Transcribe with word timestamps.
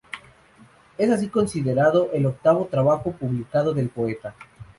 Es 0.97 1.11
así 1.11 1.27
considerado 1.29 2.09
el 2.11 2.25
octavo 2.25 2.65
trabajo 2.71 3.11
publicado 3.11 3.71
del 3.71 3.89
poeta. 3.89 4.33